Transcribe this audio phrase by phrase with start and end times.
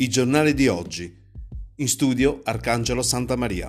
[0.00, 1.12] I giornali di oggi.
[1.78, 3.68] In studio Arcangelo Santa Maria.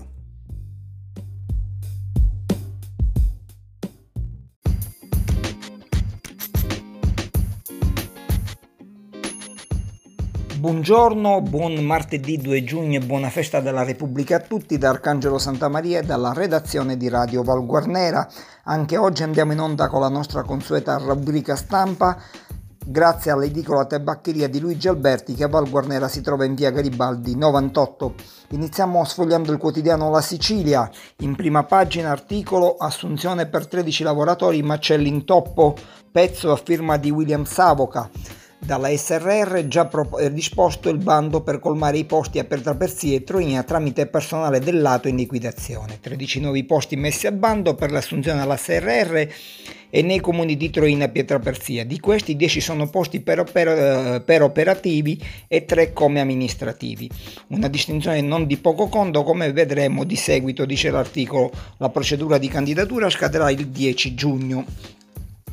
[10.60, 15.68] Buongiorno, buon martedì 2 giugno e buona festa della Repubblica a tutti da Arcangelo Santa
[15.68, 18.30] Maria e dalla redazione di Radio Val Guarnera.
[18.66, 22.22] Anche oggi andiamo in onda con la nostra consueta rubrica stampa
[22.90, 27.36] grazie all'edicola tabaccheria di Luigi Alberti che a Val Guarnera si trova in via Garibaldi
[27.36, 28.16] 98.
[28.50, 35.08] Iniziamo sfogliando il quotidiano La Sicilia, in prima pagina articolo Assunzione per 13 lavoratori macelli
[35.08, 35.76] in toppo,
[36.12, 38.10] pezzo a firma di William Savoca.
[38.62, 43.64] Dalla SRR già pro- disposto il bando per colmare i posti a Pietraperzia e Troina
[43.64, 46.00] tramite personale del lato in liquidazione.
[46.02, 49.28] 13 nuovi posti messi a bando per l'assunzione alla SRR
[49.90, 51.86] e nei comuni di Troina e Pietraperzia.
[51.86, 57.10] Di questi 10 sono posti per, oper- per, operativi e 3 come amministrativi.
[57.48, 61.50] Una distinzione non di poco conto come vedremo di seguito, dice l'articolo.
[61.78, 64.66] La procedura di candidatura scadrà il 10 giugno.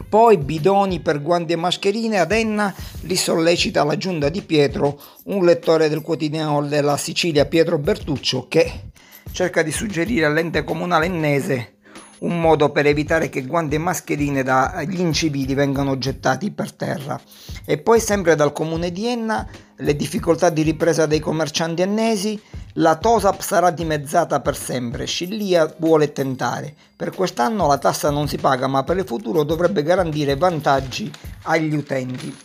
[0.09, 5.45] Poi bidoni per guanti e mascherine ad Enna li sollecita la giunta di Pietro, un
[5.45, 8.91] lettore del quotidiano della Sicilia Pietro Bertuccio che
[9.33, 11.77] cerca di suggerire all'ente comunale ennese
[12.19, 17.21] un modo per evitare che guanti e mascherine dagli incivili vengano gettati per terra.
[17.65, 22.41] E poi sempre dal comune di Enna le difficoltà di ripresa dei commercianti ennesi,
[22.79, 26.75] la TOSAP sarà dimezzata per sempre, Scillia vuole tentare.
[26.95, 31.11] Per quest'anno la tassa non si paga ma per il futuro dovrebbe garantire vantaggi
[31.45, 32.45] agli utenti.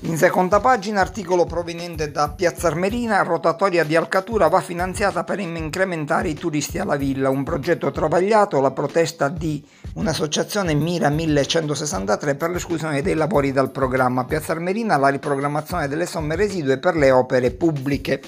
[0.00, 6.28] In seconda pagina, articolo proveniente da Piazza Armerina, rotatoria di Alcatura va finanziata per incrementare
[6.28, 13.02] i turisti alla villa, un progetto travagliato, la protesta di un'associazione Mira 1163 per l'esclusione
[13.02, 14.24] dei lavori dal programma.
[14.24, 18.20] Piazza Armerina, la riprogrammazione delle somme residue per le opere pubbliche.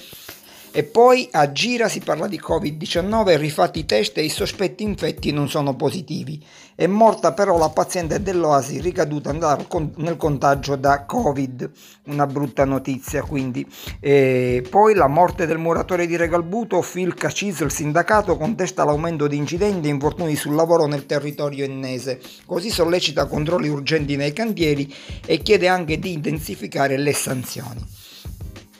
[0.71, 5.31] E poi a Gira si parla di Covid-19, rifatti i test e i sospetti infetti
[5.31, 6.43] non sono positivi.
[6.75, 11.71] È morta però la paziente dell'Oasi ricaduta nel contagio da Covid,
[12.05, 13.65] una brutta notizia quindi.
[13.99, 19.37] E poi la morte del muratore di Regalbuto, Phil Cacis, il sindacato, contesta l'aumento di
[19.37, 24.93] incidenti e infortuni sul lavoro nel territorio ennese, così sollecita controlli urgenti nei cantieri
[25.25, 27.83] e chiede anche di intensificare le sanzioni.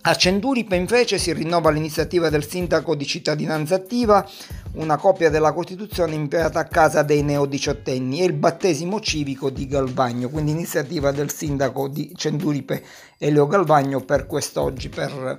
[0.09, 4.27] A Cenduripe invece si rinnova l'iniziativa del sindaco di cittadinanza attiva,
[4.71, 10.29] una copia della Costituzione inviata a casa dei neodiciottenni e il battesimo civico di Galvagno,
[10.29, 12.83] quindi iniziativa del sindaco di Cenduripe
[13.19, 15.37] Elio Galvagno per quest'oggi, per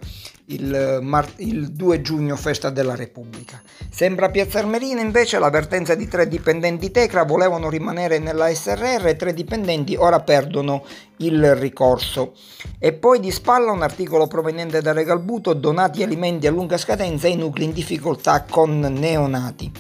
[0.51, 3.61] il, mar- il 2 giugno, festa della Repubblica.
[3.91, 9.17] Sembra a Piazza Armerina invece l'avvertenza di tre dipendenti Tecra volevano rimanere nella SRR e
[9.17, 10.85] tre dipendenti ora perdono
[11.19, 12.35] il ricorso.
[12.79, 17.37] E poi di spalla un articolo proveniente da Regalbuto, donati alimenti a lunga scadenza ai
[17.37, 19.71] nuclei in difficoltà con neonati.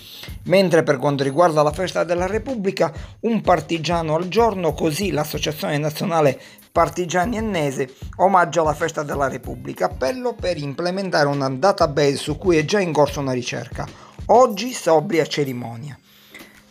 [0.44, 6.40] Mentre per quanto riguarda la festa della Repubblica, un partigiano al giorno, così l'Associazione Nazionale
[6.72, 12.64] Partigiani Ennese, omaggio alla festa della Repubblica, appello per implementare una database su cui è
[12.64, 13.88] già in corso una ricerca.
[14.26, 15.98] Oggi sobria cerimonia.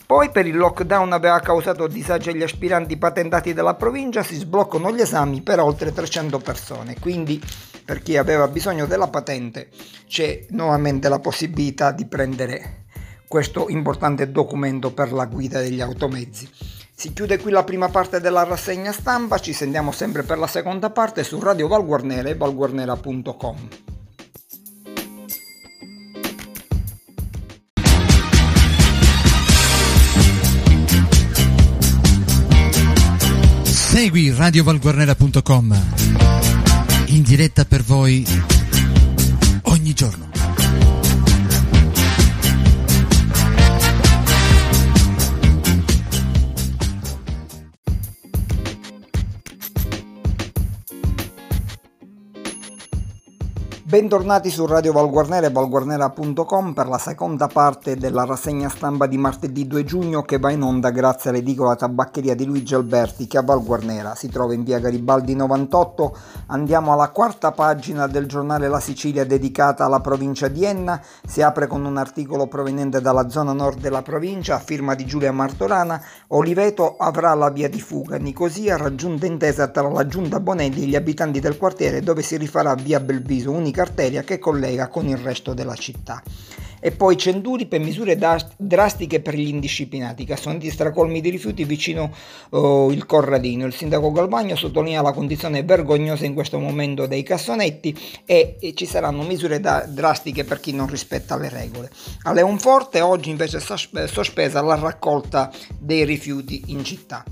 [0.06, 5.02] Poi per il lockdown aveva causato disagi agli aspiranti patentati della provincia, si sbloccano gli
[5.02, 7.40] esami per oltre 300 persone, quindi
[7.84, 9.70] per chi aveva bisogno della patente
[10.08, 12.86] c'è nuovamente la possibilità di prendere
[13.28, 16.50] questo importante documento per la guida degli automezzi.
[17.00, 20.90] Si chiude qui la prima parte della rassegna stampa, ci sentiamo sempre per la seconda
[20.90, 23.56] parte su Radio Valguarnera e valguarnera.com.
[33.64, 35.82] Segui radiovalguarnera.com
[37.06, 38.26] in diretta per voi
[39.64, 40.29] ogni giorno.
[53.90, 59.66] Bentornati su Radio Valguarnera e valguarnera.com per la seconda parte della rassegna stampa di martedì
[59.66, 64.14] 2 giugno che va in onda grazie all'edicola tabaccheria di Luigi Alberti che a Valguarnera
[64.14, 66.18] si trova in via Garibaldi 98.
[66.50, 71.02] Andiamo alla quarta pagina del giornale La Sicilia dedicata alla provincia di Enna.
[71.26, 75.32] Si apre con un articolo proveniente dalla zona nord della provincia a firma di Giulia
[75.32, 76.00] Martorana.
[76.28, 78.18] Oliveto avrà la via di fuga.
[78.18, 82.76] Nicosia raggiunta intesa tra la giunta Bonelli e gli abitanti del quartiere dove si rifarà
[82.76, 86.22] via Belviso, unica arteria che collega con il resto della città.
[86.82, 88.18] E poi Cenduri per misure
[88.58, 92.14] drastiche per gli indisciplinati, cassonetti stracolmi di rifiuti vicino
[92.52, 93.66] uh, il Corradino.
[93.66, 98.86] Il sindaco Galvagno sottolinea la condizione vergognosa in questo momento dei cassonetti e, e ci
[98.86, 101.90] saranno misure da, drastiche per chi non rispetta le regole.
[102.24, 107.26] A Leonforte oggi invece è sospesa la raccolta dei rifiuti in città.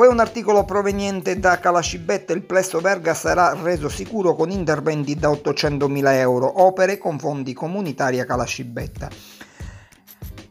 [0.00, 5.28] Poi un articolo proveniente da Calascibetta, il plesso Verga sarà reso sicuro con interventi da
[5.28, 9.10] 800.000 euro, opere con fondi comunitari a Calascibetta.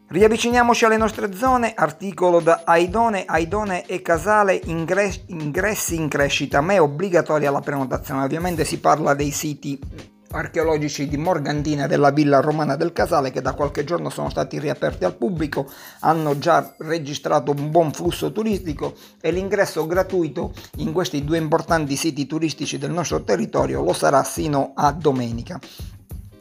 [0.07, 6.81] Riavviciniamoci alle nostre zone, articolo da Aidone, Aidone e Casale, ingressi in crescita, ma è
[6.81, 9.79] obbligatoria la prenotazione, ovviamente si parla dei siti
[10.31, 15.05] archeologici di Morgantina della villa romana del Casale che da qualche giorno sono stati riaperti
[15.05, 15.69] al pubblico,
[16.01, 22.27] hanno già registrato un buon flusso turistico e l'ingresso gratuito in questi due importanti siti
[22.27, 25.59] turistici del nostro territorio lo sarà sino a domenica.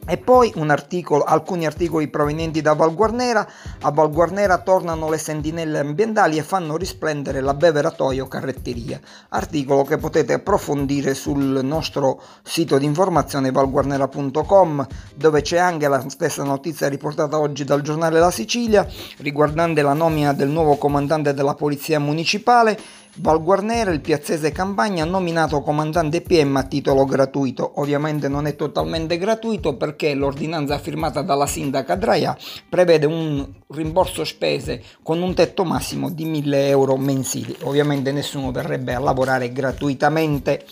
[0.09, 3.47] E poi articolo, alcuni articoli provenienti da Val Guarnera.
[3.81, 8.99] A Val Guarnera tornano le sentinelle ambientali e fanno risplendere la beveratoio carretteria.
[9.29, 16.43] Articolo che potete approfondire sul nostro sito di informazione valguarnera.com dove c'è anche la stessa
[16.43, 21.99] notizia riportata oggi dal giornale La Sicilia riguardante la nomina del nuovo comandante della polizia
[21.99, 22.79] municipale
[23.15, 27.79] Val Guarnera, il piazzese Campagna, nominato comandante PM a titolo gratuito.
[27.81, 32.37] Ovviamente non è totalmente gratuito perché l'ordinanza firmata dalla sindaca Draia
[32.69, 37.55] prevede un rimborso spese con un tetto massimo di 1000 euro mensili.
[37.63, 40.65] Ovviamente nessuno verrebbe a lavorare gratuitamente,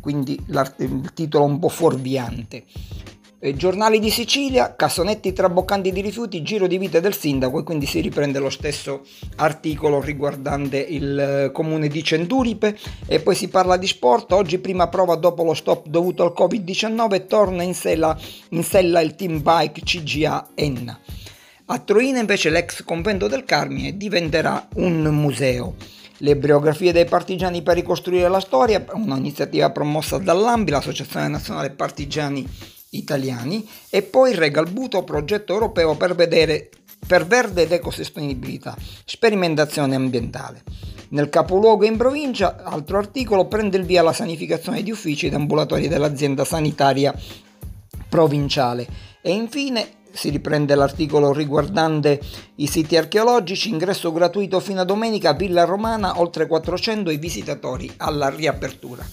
[0.00, 2.64] quindi il titolo è un po' fuorviante.
[3.40, 8.00] Giornali di Sicilia, cassonetti traboccanti di rifiuti, giro di vita del sindaco e quindi si
[8.00, 9.02] riprende lo stesso
[9.36, 12.76] articolo riguardante il eh, comune di Centuripe
[13.06, 17.28] e poi si parla di sport, oggi prima prova dopo lo stop dovuto al Covid-19
[17.28, 18.18] torna in sella,
[18.48, 20.98] in sella il team bike CGA Enna.
[21.66, 25.76] A Troina invece l'ex convento del Carmine diventerà un museo.
[26.16, 33.68] Le biografie dei partigiani per ricostruire la storia, un'iniziativa promossa dall'AMBI, l'Associazione Nazionale Partigiani italiani
[33.90, 36.70] e poi Regalbuto progetto europeo per, vedere,
[37.06, 40.62] per verde ed ecosostenibilità, sperimentazione ambientale.
[41.10, 45.88] Nel capoluogo in provincia, altro articolo, prende il via la sanificazione di uffici ed ambulatori
[45.88, 47.14] dell'azienda sanitaria
[48.08, 48.86] provinciale.
[49.22, 52.20] E infine si riprende l'articolo riguardante
[52.56, 58.28] i siti archeologici, ingresso gratuito fino a domenica, Villa Romana, oltre 400 i visitatori alla
[58.28, 59.06] riapertura.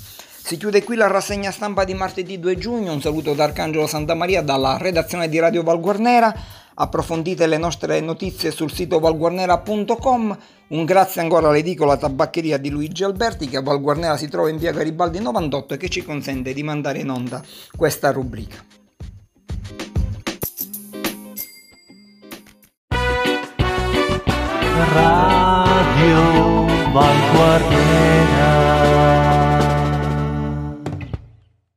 [0.45, 2.93] Si chiude qui la rassegna stampa di martedì 2 giugno.
[2.93, 6.31] Un saluto da Arcangelo Santa Maria dalla redazione di Radio Valguarnera.
[6.75, 10.37] Approfondite le nostre notizie sul sito valguarnera.com.
[10.67, 14.71] Un grazie ancora all'edicola tabaccheria di Luigi Alberti che a Valguarnera si trova in via
[14.71, 17.41] Garibaldi 98 e che ci consente di mandare in onda
[17.75, 18.63] questa rubrica.
[24.93, 27.94] Radio Valguarnera